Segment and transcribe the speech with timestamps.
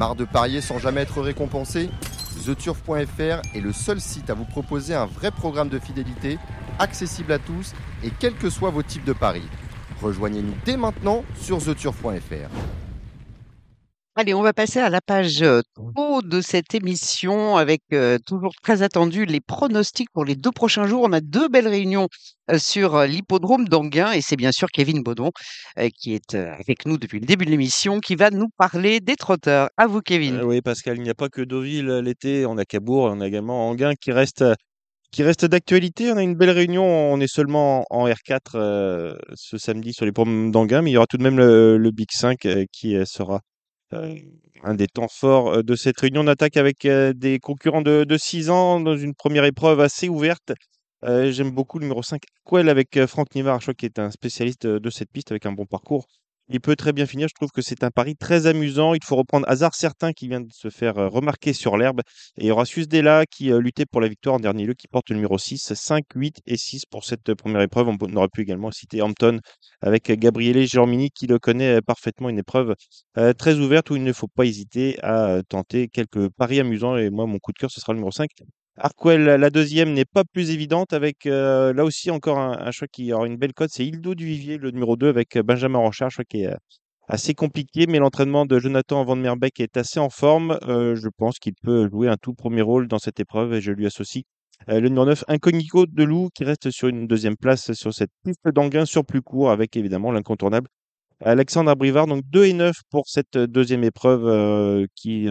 [0.00, 1.90] Marre de parier sans jamais être récompensé
[2.46, 6.38] TheTurf.fr est le seul site à vous proposer un vrai programme de fidélité,
[6.78, 9.46] accessible à tous et quels que soient vos types de paris.
[10.00, 12.48] Rejoignez-nous dès maintenant sur TheTurf.fr.
[14.20, 15.42] Allez, on va passer à la page
[15.74, 20.86] trop de cette émission avec euh, toujours très attendu les pronostics pour les deux prochains
[20.86, 21.04] jours.
[21.04, 22.06] On a deux belles réunions
[22.50, 25.30] euh, sur l'hippodrome d'Anguin et c'est bien sûr Kevin Baudon
[25.78, 29.16] euh, qui est avec nous depuis le début de l'émission qui va nous parler des
[29.16, 29.70] trotteurs.
[29.78, 30.42] À vous, Kevin.
[30.42, 33.70] Oui, Pascal, il n'y a pas que Deauville l'été, on a Cabourg, on a également
[33.70, 34.44] Anguin qui reste,
[35.12, 36.12] qui reste d'actualité.
[36.12, 40.12] On a une belle réunion, on est seulement en R4 euh, ce samedi sur les
[40.12, 42.98] pommes d'Anguin, mais il y aura tout de même le, le Big 5 euh, qui
[43.06, 43.40] sera
[44.62, 46.22] un des temps forts euh, de cette réunion.
[46.22, 50.08] On attaque avec euh, des concurrents de, de 6 ans dans une première épreuve assez
[50.08, 50.52] ouverte.
[51.04, 53.98] Euh, J'aime beaucoup le numéro 5, Quell avec euh, Franck Nivard, je crois qui est
[53.98, 56.06] un spécialiste de cette piste avec un bon parcours.
[56.52, 57.28] Il peut très bien finir.
[57.28, 58.94] Je trouve que c'est un pari très amusant.
[58.94, 62.00] Il faut reprendre Hasard Certain qui vient de se faire euh, remarquer sur l'herbe.
[62.36, 64.88] Et il y aura Susdela qui euh, luttait pour la victoire en dernier lieu, qui
[64.88, 67.88] porte le numéro 6, 5, 8 et 6 pour cette euh, première épreuve.
[67.88, 69.38] On, aurait pu également citer Hampton
[69.80, 72.28] avec Gabriele Germini qui le connaît parfaitement.
[72.28, 72.74] Une épreuve
[73.38, 76.96] très ouverte où il ne faut pas hésiter à tenter quelques paris amusants.
[76.96, 78.28] Et moi, mon coup de cœur, ce sera le numéro 5.
[78.82, 83.12] Arkwell, la deuxième n'est pas plus évidente avec euh, là aussi encore un, choix qui
[83.12, 83.68] aura une belle cote.
[83.70, 86.56] C'est Hildo Duvivier, le numéro 2 avec euh, Benjamin Ranchard, choix qui est euh,
[87.06, 90.58] assez compliqué, mais l'entraînement de Jonathan Van Merbeek est assez en forme.
[90.62, 93.84] Je pense qu'il peut jouer un tout premier rôle dans cette épreuve et je lui
[93.84, 94.24] associe
[94.66, 98.46] le numéro 9, Incognito de Loup, qui reste sur une deuxième place sur cette piste
[98.46, 100.68] d'Anguin sur plus court avec évidemment l'incontournable
[101.22, 102.06] Alexandre Abrivard.
[102.06, 105.28] Donc 2 et 9 pour cette deuxième épreuve qui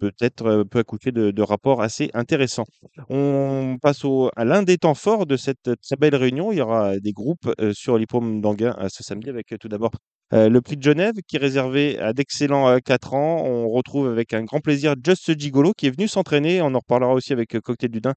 [0.00, 2.66] peut-être euh, peut accoucher de, rapports assez intéressants.
[3.08, 4.02] On passe
[4.36, 6.52] à l'un des temps forts de cette très belle réunion.
[6.52, 9.92] Il y aura des groupes euh, sur l'hippodrome d'Anguin euh, ce samedi avec tout d'abord
[10.32, 13.42] le prix de Genève qui est réservé à d'excellents euh, 4 ans.
[13.44, 16.62] On retrouve avec un grand plaisir Just Gigolo qui est venu s'entraîner.
[16.62, 18.14] On en reparlera aussi avec Cocktail du Dain.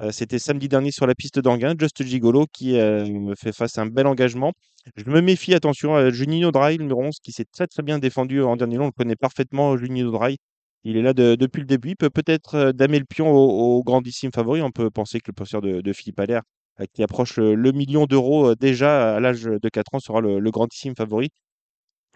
[0.00, 1.74] Euh, C'était samedi dernier sur la piste d'Anguin.
[1.78, 4.52] Just Gigolo qui me fait face à un bel engagement.
[4.96, 8.42] Je me méfie, attention, à Juninho Dry, numéro 11, qui s'est très très bien défendu
[8.42, 8.84] en dernier long.
[8.84, 10.36] On le connaît parfaitement, Juninho Dry.
[10.84, 11.90] Il est là de- depuis le début.
[11.90, 14.62] Il peut peut-être euh, damer le pion au, grandissime favori.
[14.62, 16.42] On peut penser que le professeur de, de Philippe Allaire,
[16.80, 20.20] euh, qui approche le, le million d'euros euh, déjà à l'âge de 4 ans, sera
[20.20, 21.30] le, grandissime favori.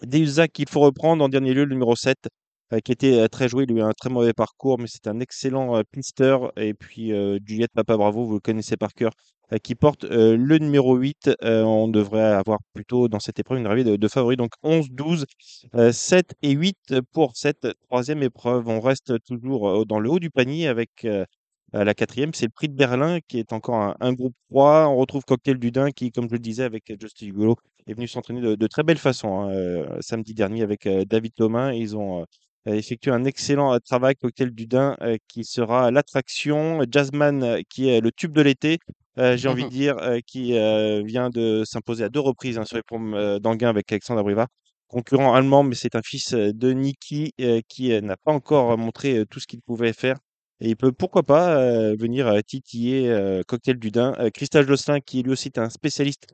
[0.03, 2.29] Deusac qu'il faut reprendre en dernier lieu, le numéro 7, euh,
[2.85, 3.65] qui était euh, très joué.
[3.69, 6.53] Il a eu un très mauvais parcours, mais c'est un excellent euh, pisteur.
[6.57, 9.13] Et puis euh, Juliette Papa Bravo, vous le connaissez par cœur,
[9.53, 11.31] euh, qui porte euh, le numéro 8.
[11.45, 14.37] Euh, on devrait avoir plutôt dans cette épreuve une arrivée de, de favoris.
[14.37, 15.27] Donc 11, 12,
[15.75, 16.77] euh, 7 et 8
[17.13, 18.69] pour cette troisième épreuve.
[18.69, 21.25] On reste toujours euh, dans le haut du panier avec euh,
[21.75, 22.33] euh, la quatrième.
[22.35, 24.89] C'est le prix de Berlin qui est encore un, un groupe 3.
[24.89, 27.57] On retrouve Cocktail du Dain qui, comme je le disais avec euh, Just Hugo,
[27.87, 31.35] est venu s'entraîner de, de très belle façon hein, euh, samedi dernier avec euh, David
[31.35, 31.73] Thomas.
[31.73, 32.25] Ils ont
[32.69, 34.15] euh, effectué un excellent euh, travail.
[34.17, 36.81] Cocktail du Dain euh, qui sera l'attraction.
[36.91, 38.79] Jazzman qui est le tube de l'été.
[39.19, 42.65] Euh, J'ai envie de dire euh, qui euh, vient de s'imposer à deux reprises hein,
[42.65, 44.47] sur les pommes d'Anguin avec Alexandre Abrivard
[44.87, 47.35] concurrent allemand, mais c'est un fils de Niki
[47.69, 50.17] qui n'a pas encore montré tout ce qu'il pouvait faire.
[50.61, 54.15] Et il peut, pourquoi pas, venir titiller Cocktail du Dain.
[54.67, 56.29] Josselin, qui lui aussi est un spécialiste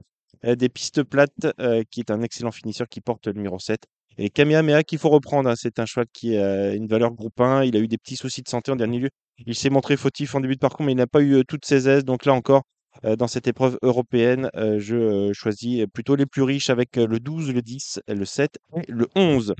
[0.45, 1.53] des pistes plates,
[1.91, 3.87] qui est un excellent finisseur, qui porte le numéro 7.
[4.19, 7.65] Et Kamehameha qu'il faut reprendre, hein, c'est un choix qui a une valeur groupe 1.
[7.65, 9.11] Il a eu des petits soucis de santé en dernier lieu.
[9.47, 11.65] Il s'est montré fautif en début de parcours, mais il n'a pas eu euh, toutes
[11.65, 12.05] ses aises.
[12.05, 12.63] Donc là encore,
[13.05, 17.07] euh, dans cette épreuve européenne, euh, je euh, choisis plutôt les plus riches avec euh,
[17.07, 19.55] le 12, le 10, le 7 et le 11.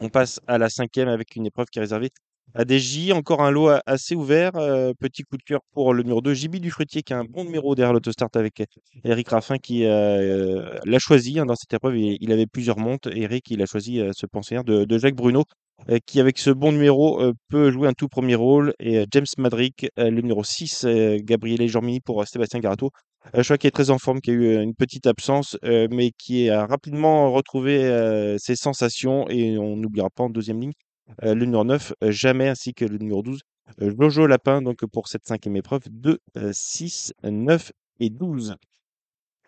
[0.00, 2.10] On passe à la cinquième avec une épreuve qui est réservée
[2.54, 3.12] à des J.
[3.12, 4.56] Encore un lot assez ouvert.
[4.56, 7.24] euh, petit coup de cœur pour le numéro 2, JB du Fruitier, qui a un
[7.24, 8.62] bon numéro derrière l'autostart avec
[9.04, 11.96] Eric Raffin, qui euh, l'a choisi hein, dans cette épreuve.
[11.96, 13.08] Il, avait plusieurs montes.
[13.12, 15.44] Eric, il a choisi euh, ce pensionnaire de, Jacques Bruno,
[15.90, 18.74] euh, qui avec ce bon numéro euh, peut jouer un tout premier rôle.
[18.78, 22.90] Et euh, James Madrick, euh, le numéro 6, euh, Gabriele Jormini pour euh, Sébastien Garato.
[23.34, 25.56] Euh, je crois qu'il est très en forme, qui a eu euh, une petite absence,
[25.64, 29.28] euh, mais qui a rapidement retrouvé euh, ses sensations.
[29.28, 30.83] Et on n'oubliera pas en deuxième ligne euh,
[31.22, 33.40] le numéro 9, euh, jamais, ainsi que le numéro 12,
[33.82, 36.18] euh, Jojo Lapin, donc pour cette cinquième épreuve, 2,
[36.52, 38.56] 6, 9 et 12.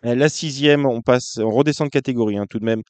[0.05, 2.81] Euh, La sixième, on passe, on redescend de catégorie hein, tout de même.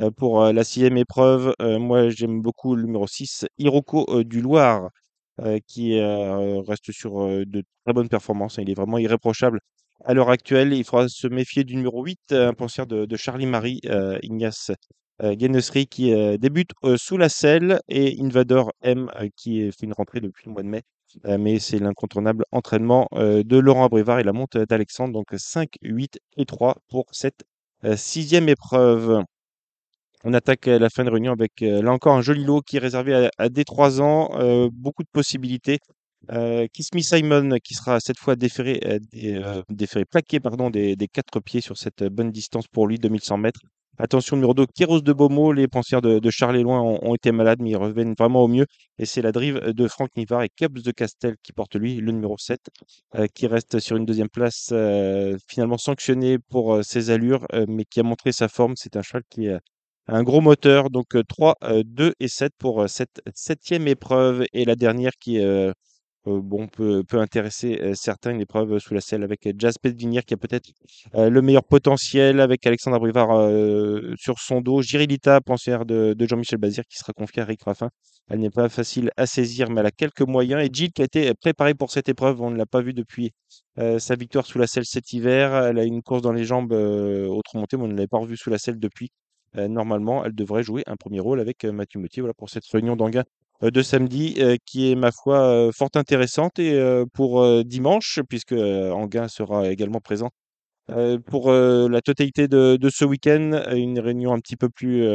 [0.00, 4.24] Euh, pour euh, la sixième épreuve, euh, moi j'aime beaucoup le numéro 6, Hiroko euh,
[4.24, 4.88] du Loir,
[5.40, 8.58] euh, qui euh, reste sur euh, de très bonnes performances.
[8.58, 8.62] hein.
[8.64, 9.60] Il est vraiment irréprochable
[10.04, 10.72] à l'heure actuelle.
[10.72, 14.18] Il faudra se méfier du numéro 8, euh, un pensière de, de Charlie Marie, euh,
[14.22, 14.70] Ignace
[15.22, 19.92] euh, Guénessery, qui euh, débute euh, sous la selle, et Invader M, qui fait une
[19.92, 20.82] rentrée depuis le mois de mai.
[21.38, 25.12] Mais c'est l'incontournable entraînement de Laurent Abrivard et la monte d'Alexandre.
[25.12, 27.44] Donc 5, 8 et 3 pour cette
[27.96, 29.22] sixième épreuve.
[30.24, 33.28] On attaque la fin de réunion avec là encore un joli lot qui est réservé
[33.36, 34.30] à, des 3 ans,
[34.72, 35.80] beaucoup de possibilités.
[36.30, 38.80] Euh, Simon qui sera cette fois déféré,
[40.10, 43.60] plaqué pardon, des, des 4 pieds sur cette bonne distance pour lui, 2100 mètres.
[44.02, 45.52] Attention, numéro 2, Kéros de Beaumont.
[45.52, 48.66] Les pensières de, Charles Loin ont, été malades, mais ils reviennent vraiment au mieux.
[48.98, 52.10] Et c'est la drive de Franck Nivard et Cubs de Castel qui porte lui, le
[52.10, 52.58] numéro 7,
[53.32, 54.74] qui reste sur une deuxième place,
[55.46, 58.72] finalement sanctionné pour ses allures, mais qui a montré sa forme.
[58.74, 59.60] C'est un cheval qui a
[60.08, 60.90] un gros moteur.
[60.90, 61.54] Donc 3,
[61.84, 64.44] 2 et 7 pour cette septième épreuve.
[64.52, 65.72] Et la dernière qui est
[66.24, 69.48] bon, peut, peut intéresser certains, une épreuve sous la selle avec
[69.82, 70.70] Pedvinier qui a peut-être
[71.14, 73.50] le meilleur potentiel, avec Alexandre Brivard
[74.16, 77.90] sur son dos, Girilita, pensière de, Jean-Michel Bazir, qui sera confiée à Rick Raffin.
[78.30, 80.62] Elle n'est pas facile à saisir, mais elle a quelques moyens.
[80.62, 83.32] Et Gilles, qui a été préparée pour cette épreuve, on ne l'a pas vu depuis
[83.76, 85.54] sa victoire sous la selle cet hiver.
[85.54, 88.36] Elle a une course dans les jambes autre montée, mais on ne l'avait pas revue
[88.36, 89.10] sous la selle depuis.
[89.56, 93.24] normalement, elle devrait jouer un premier rôle avec Mathieu Moutier voilà, pour cette réunion d'Anguin
[93.62, 100.00] de samedi qui est, ma foi, fort intéressante et pour dimanche, puisque Anguin sera également
[100.00, 100.30] présent
[101.26, 105.06] pour la totalité de, ce week-end, une réunion un petit peu plus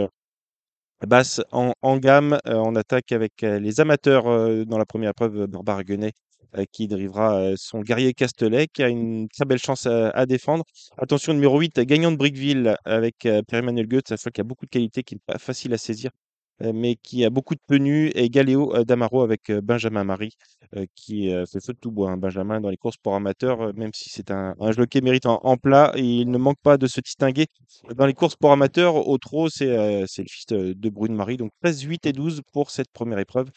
[1.06, 2.40] basse en, gamme.
[2.46, 4.24] on attaque avec les amateurs
[4.66, 6.14] dans la première épreuve, Barbara Guenet
[6.72, 10.64] qui drivera son guerrier Castelet, qui a une très belle chance à, défendre.
[10.98, 14.72] Attention, numéro 8, gagnant de Brickville avec Pierre-Emmanuel Goethe, ça fait qu'il a beaucoup de
[14.72, 16.12] qualité qui n'est pas facile à saisir
[16.62, 20.34] mais qui a beaucoup de tenue, et Galéo Damaro avec Benjamin Marie,
[20.96, 22.12] qui fait feu de tout bois.
[22.12, 25.58] Hein, Benjamin, dans les courses pour amateurs, même si c'est un, un jockey mérite en,
[25.58, 27.48] plat, il ne manque pas de se distinguer.
[27.96, 31.38] Dans les courses pour amateurs, au trot, c'est le fils de Brune Marie.
[31.38, 33.50] Donc 13, 8 et 12 pour cette première épreuve.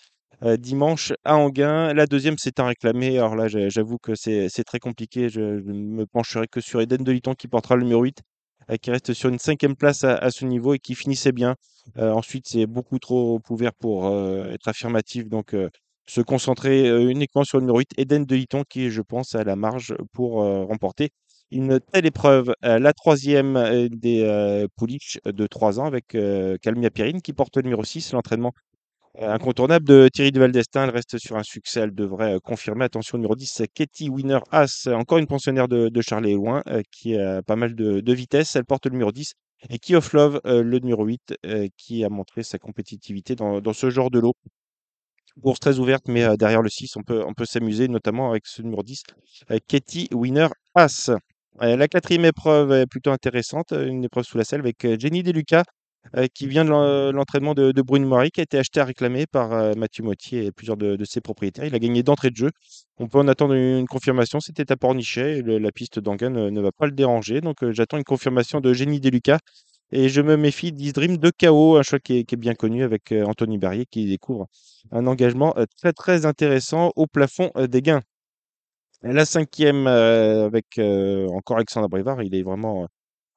[0.59, 1.93] dimanche à Anguin.
[1.95, 3.19] La deuxième, c'est un réclamé.
[3.19, 5.29] Alors là, j'avoue que c'est très compliqué.
[5.29, 8.23] Je, ne me pencherai que sur Eden Deliton qui portera le numéro 8
[8.79, 11.57] qui reste sur une cinquième place à, ce niveau et qui finissait bien.
[11.97, 14.09] ensuite, c'est beaucoup trop ouvert pour
[14.51, 15.29] être affirmatif.
[15.29, 15.55] Donc,
[16.07, 19.57] se concentrer uniquement sur le numéro 8, Eden de Liton, qui, je pense, a la
[19.57, 21.11] marge pour remporter
[21.51, 22.53] une telle épreuve.
[22.63, 26.17] la troisième des Poulich de 3 ans avec
[26.63, 28.53] Calmia Pierine qui porte le numéro 6, l'entraînement
[29.21, 30.85] incontournable de Thierry de Valdestin.
[30.85, 31.81] Elle reste sur un succès.
[31.81, 32.85] Elle devrait confirmer.
[32.85, 37.43] Attention, numéro 10, Katie Winner As, encore une pensionnaire de, de Charlie Loin, qui a
[37.43, 38.57] pas mal de, vitesse.
[38.57, 39.35] Elle porte le numéro 10.
[39.69, 41.35] Et Key of Love, le numéro 8,
[41.77, 44.35] qui a montré sa compétitivité dans, ce genre de lot.
[45.43, 48.63] Course très ouverte, mais derrière le 6, on peut, on peut s'amuser, notamment avec ce
[48.63, 49.03] numéro 10,
[49.69, 51.11] Katie Winner As.
[51.61, 55.63] la quatrième épreuve est plutôt intéressante, une épreuve sous la selle avec Jenny Deluca,
[56.35, 60.03] qui vient de l'entraînement de, Brune Marie, qui a été acheté à réclamer par Mathieu
[60.03, 61.65] Mottier et plusieurs de, ses propriétaires.
[61.65, 62.51] Il a gagné d'entrée de jeu.
[62.99, 64.41] On peut en attendre une, confirmation.
[64.41, 65.43] C'était à Pornichet.
[65.43, 67.41] la piste d'Anguin ne, va pas le déranger.
[67.41, 69.39] Donc j'attends une confirmation de Génie Deluca.
[69.93, 73.59] Et je me méfie d'Isdream de KO, un choix qui est, bien connu avec Anthony
[73.59, 74.47] Barrier qui découvre
[74.93, 78.03] un engagement très très intéressant au plafond des gains.
[79.03, 82.87] La cinquième avec encore Alexandre Brivard, il est vraiment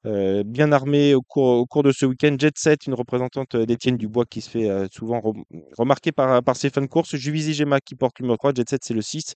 [0.06, 2.36] euh, bien armé au cours, de ce week-end.
[2.38, 5.22] Jet Set, une représentante euh, d'Étienne Dubois qui se fait euh, souvent
[5.78, 7.16] remarquer par, ses fans de course.
[7.16, 8.52] Juvisy Gemma qui porte le numéro 3.
[8.54, 9.34] Jet Set, c'est le 6.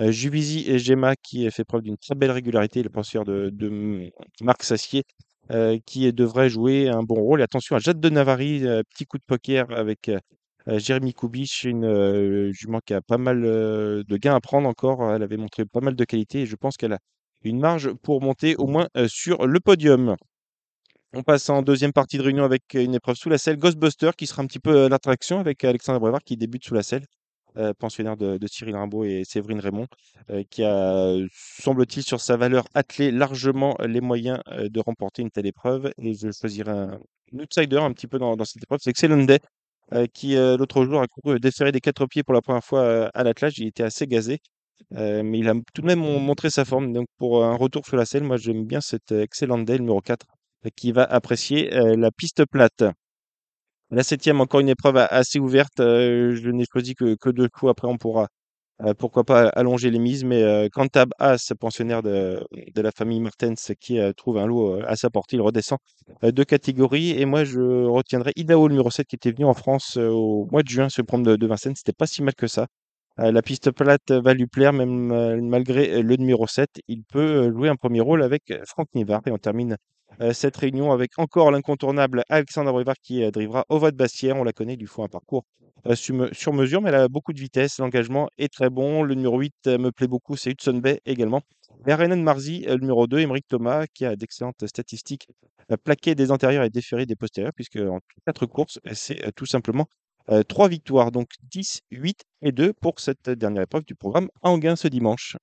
[0.00, 2.82] Euh, Juvisy et Gemma qui fait preuve d'une très belle régularité.
[2.82, 4.10] Le penseur de,
[4.40, 5.04] Marc Sassier
[5.86, 7.40] qui devrait jouer un bon rôle.
[7.40, 10.10] Et attention à Jade de Navarre, petit coup de poker avec
[10.66, 15.10] Jérémy Kubich, une jument qui a pas mal de gains à prendre encore.
[15.10, 16.98] Elle avait montré pas mal de qualité et je pense qu'elle a
[17.42, 20.16] une marge pour monter au moins sur le podium.
[21.14, 24.26] On passe en deuxième partie de réunion avec une épreuve sous la selle, Ghostbuster, qui
[24.26, 27.06] sera un petit peu l'attraction avec Alexandre Brevard qui débute sous la selle,
[27.78, 29.86] pensionnaire de, Cyril Rimbaud et Séverine Raymond,
[30.50, 35.90] qui a, semble-t-il, sur sa valeur attelé largement les moyens de remporter une telle épreuve.
[35.96, 37.00] Et je choisirai un,
[37.32, 39.40] outsider un petit peu dans, cette épreuve, c'est Excellent Day,
[40.12, 43.58] qui l'autre jour a couru déféré des quatre pieds pour la première fois à l'attelage.
[43.58, 44.40] Il était assez gazé
[44.90, 46.92] mais il a tout de même montré sa forme.
[46.92, 50.26] Donc pour un retour sur la selle, moi j'aime bien cette excellente Day numéro 4
[50.76, 52.84] qui va apprécier la piste plate.
[53.90, 55.78] La septième, encore une épreuve assez ouverte.
[55.78, 57.70] je n'ai choisi que, deux coups.
[57.70, 58.28] Après, on pourra,
[58.98, 60.24] pourquoi pas, allonger les mises.
[60.24, 62.44] Mais Cantab As, pensionnaire de,
[62.74, 65.78] de, la famille Martens, qui trouve un lot à sa portée, il redescend
[66.22, 67.10] deux catégories.
[67.18, 70.68] Et moi, je retiendrai Idaho, numéro 7, qui était venu en France au mois de
[70.68, 71.76] juin le programme de, de Vincennes.
[71.76, 72.66] C'était pas si mal que ça.
[73.20, 76.68] Euh, la piste plate va lui plaire, même euh, malgré euh, le numéro 7.
[76.86, 79.22] Il peut jouer un premier rôle avec Franck Nivard.
[79.26, 79.76] Et on termine
[80.32, 84.36] cette réunion avec encore l'incontournable Alexandre Brevard qui drivera au vote Bastière.
[84.36, 85.44] On la connaît, il lui faut un parcours
[85.92, 87.78] sur mesure, mais elle a beaucoup de vitesse.
[87.78, 89.02] L'engagement est très bon.
[89.02, 91.42] Le numéro 8 me plaît beaucoup, c'est Hudson Bay également.
[91.86, 95.28] Et Renan Marzi, le numéro 2, Émeric Thomas, qui a d'excellentes statistiques
[95.70, 99.86] euh, plaqué des antérieurs et déféré des postérieurs, puisque en quatre courses, c'est tout simplement
[100.30, 104.76] euh, trois victoires, donc 10, 8 et 2 pour cette dernière épreuve du programme Anguin
[104.76, 105.36] ce dimanche.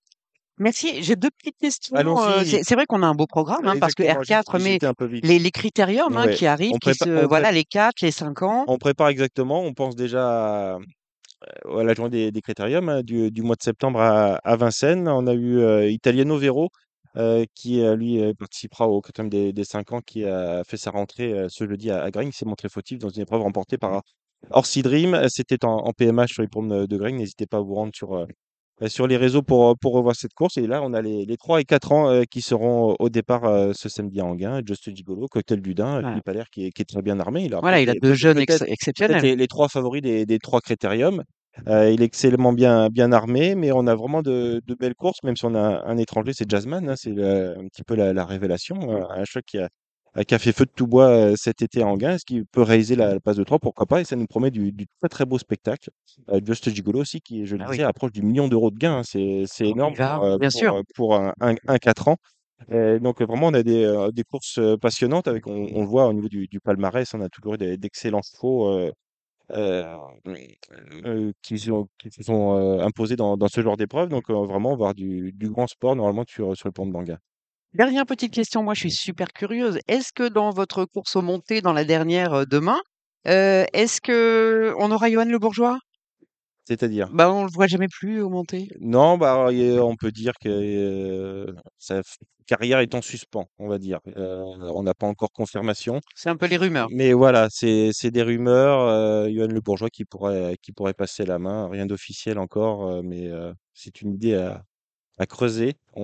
[0.58, 1.04] Merci.
[1.04, 1.96] J'ai deux petites questions.
[1.98, 4.72] euh, c'est vrai qu'on a un beau programme, hein, parce que Exactement, j'ai- R4, mais
[4.74, 5.26] j'étais un peu vite.
[5.26, 6.34] les, les critériums hein, Ouais.
[6.36, 8.64] qui arrivent, qui se, voilà, les 4, les 5 ans.
[8.68, 10.80] On prépare exactement, on pense déjà à,
[11.78, 15.10] à la journée des, des critériums hein, du, du mois de septembre à, à Vincennes.
[15.10, 16.70] On a eu euh, Italiano Vero
[17.18, 20.78] euh, qui, euh, lui, euh, participera au critérium des, des 5 ans, qui a fait
[20.78, 22.24] sa rentrée euh, ce jeudi à, à.
[22.24, 24.02] Il s'est montré fautif dans une épreuve remportée par
[24.52, 25.20] Orsi Dream.
[25.30, 27.20] C'était en, en PMH sur les promes de, Grigny.
[27.20, 28.26] N'hésitez pas à vous rendre sur, euh,
[28.82, 30.58] euh, sur les réseaux pour, pour revoir cette course.
[30.58, 33.46] Et là, on a les, les 3 et 4 ans euh, qui seront au départ
[33.46, 34.62] euh, ce samedi à Anguin.
[34.66, 36.10] Just Gigolo, Cocktail du Dain, Voilà.
[36.10, 37.44] Philippe Allaire qui est, qui est très bien armé.
[37.46, 39.22] Il a Voilà, il a deux jeunes ex- exceptionnels.
[39.22, 41.24] les, les trois favoris des, des trois critériums.
[41.70, 45.24] Euh, il est excellemment bien, bien armé, mais on a vraiment de, de belles courses,
[45.24, 48.26] même si on a un étranger, c'est Jasmine, hein, c'est un petit peu la, la
[48.26, 49.70] révélation, euh, un choc qui a,
[50.24, 52.62] qui a fait feu de tout bois euh, cet été à Anguin, ce qui peut
[52.62, 55.10] réaliser la, la passe de 3, pourquoi pas, et ça nous promet du, du très
[55.10, 55.90] très beau spectacle.
[56.30, 57.78] Euh, Just Gigolo aussi, qui, je le Ah oui.
[57.78, 60.50] disais, approche du million d'euros de gains, hein, c'est c'est énorme va, pour, euh, bien
[60.52, 60.76] pour, sûr.
[60.78, 62.18] euh, pour un, un, un 4 ans.
[62.72, 65.82] Euh, donc euh, vraiment, on a des, euh, des courses euh, passionnantes, avec, on, on
[65.82, 68.70] le voit au niveau du, du palmarès, on a toujours eu d'excellents chevaux.
[68.72, 68.92] euh,
[69.52, 69.98] euh,
[71.06, 74.10] euh, qui, sont- qui se sont euh, imposés dans, dans ce genre d'épreuve.
[74.10, 77.20] Donc, euh, vraiment, voir du, du grand sport normalement sur, sur le pont de Banga.
[77.76, 79.80] Dernière petite question, moi je suis super curieuse.
[79.90, 82.80] Est-ce que dans votre course aux montées, dans la dernière euh, demain,
[83.28, 85.78] euh, est-ce que on aura Johan Le Bourgeois?
[86.68, 88.70] C'est-à-dire, Bah on le voit jamais plus aux montées.
[88.80, 92.16] non, bah, on peut dire que euh, sa f-
[92.48, 94.00] carrière est en suspens, on va dire.
[94.16, 94.42] Euh,
[94.74, 96.00] on n'a pas encore confirmation.
[96.16, 96.88] C'est un peu les rumeurs.
[96.92, 98.80] Mais voilà, c'est c'est des rumeurs.
[98.80, 101.68] Euh, Johan Le Bourgeois qui pourrait, qui pourrait passer la main.
[101.68, 104.64] Rien d'officiel encore, euh, mais euh, c'est une idée à,
[105.18, 105.74] à creuser.
[105.94, 106.04] On,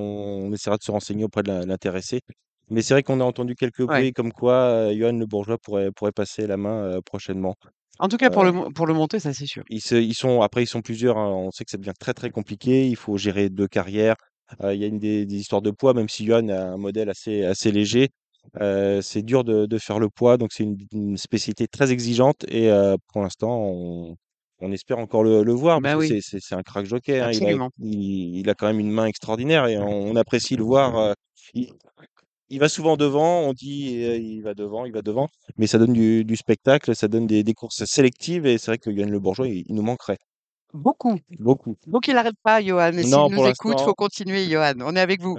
[0.50, 2.22] on essaiera de se renseigner auprès de la- l'intéressé.
[2.70, 3.86] Mais c'est vrai qu'on a entendu quelques Ouais.
[3.88, 7.56] bruits comme quoi euh, Johan Le Bourgeois pourrait, pourrait passer la main euh, prochainement.
[8.00, 9.64] En tout cas pour Euh, le mo- pour le monter, ça c'est sûr.
[9.70, 11.18] ils, se- ils sont, après, ils sont plusieurs.
[11.18, 11.30] hein.
[11.30, 12.88] On sait que ça devient très très compliqué.
[12.88, 14.16] Il faut gérer deux carrières.
[14.64, 16.78] Euh, il y a une des, des histoires de poids, même si Johan a un
[16.78, 18.10] modèle assez, assez léger.
[18.60, 22.44] euh, c'est dur de, de faire le poids, donc c'est une, une spécialité très exigeante.
[22.50, 24.16] Et euh, pour l'instant, on,
[24.62, 27.20] on espère encore le, le voir parce Bah que c'est c'est- c'est un crack jockey.
[27.20, 27.32] hein.
[27.32, 27.70] Il a, absolument.
[27.80, 30.98] il, il a quand même une main extraordinaire et on, on apprécie le voir.
[30.98, 31.14] euh,
[31.54, 31.74] il,
[32.50, 35.78] il va souvent devant, on dit euh, il va devant, il va devant, mais ça
[35.80, 39.10] donne du, du spectacle, ça donne des, des courses sélectives et c'est vrai que Yann
[39.12, 40.18] Le Bourgeois, il, il nous manquerait
[40.74, 41.20] Beaucoup.
[41.40, 41.76] beaucoup.
[41.88, 42.94] Donc il n'arrête pas, Johan.
[42.94, 43.94] Et s'il Non, nous écoute, faut l'instant.
[43.94, 44.74] continuer, Johan.
[44.80, 45.38] On est avec vous.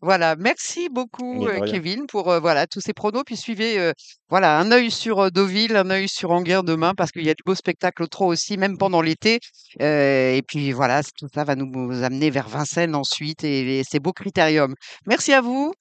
[0.00, 0.36] Voilà.
[0.36, 1.70] Merci beaucoup, Mais de euh.
[1.70, 3.22] Kevin, pour euh, voilà tous ces pronos.
[3.24, 3.92] Puis suivez euh,
[4.28, 7.42] voilà un œil sur Deauville, un œil sur Anguin demain, parce qu'il y a du
[7.44, 9.40] beau spectacle au trot aussi, même pendant l'été.
[9.78, 14.00] Et puis voilà, tout ça va nous, nous amener vers Vincennes ensuite et, et ces
[14.00, 14.74] beaux critériums.
[15.06, 15.72] Merci à vous.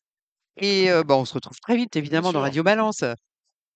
[0.61, 2.41] Et bah, on se retrouve très vite, évidemment, dans.
[2.41, 3.03] Radio Balance.